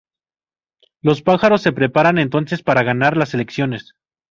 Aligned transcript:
Los 1.03 1.21
pájaros 1.21 1.61
se 1.61 1.73
preparan 1.73 2.17
entonces 2.17 2.63
para 2.63 2.81
ganar 2.81 3.15
las 3.17 3.35
elecciones. 3.35 3.93